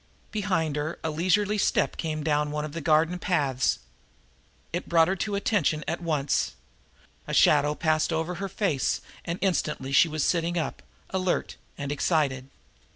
Behind 0.31 0.77
her 0.77 0.97
a 1.03 1.11
leisurely 1.11 1.59
step 1.59 1.95
came 1.95 2.23
down 2.23 2.49
one 2.49 2.65
of 2.65 2.71
the 2.71 2.81
garden 2.81 3.19
paths. 3.19 3.77
It 4.73 4.89
brought 4.89 5.07
her 5.07 5.15
to 5.17 5.35
attention 5.35 5.83
at 5.87 6.01
once. 6.01 6.55
A 7.27 7.35
shadow 7.35 7.75
passed 7.75 8.11
across 8.11 8.37
her 8.39 8.49
face, 8.49 9.01
and 9.25 9.37
instantly 9.43 9.91
she 9.91 10.07
was 10.07 10.23
sitting 10.23 10.57
up, 10.57 10.81
alert 11.11 11.55
and 11.77 11.91
excited. 11.91 12.49